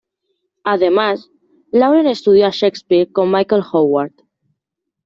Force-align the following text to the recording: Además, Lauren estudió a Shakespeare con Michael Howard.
Además, 0.63 1.29
Lauren 1.71 2.07
estudió 2.07 2.47
a 2.47 2.51
Shakespeare 2.51 3.11
con 3.11 3.31
Michael 3.31 3.61
Howard. 3.71 4.13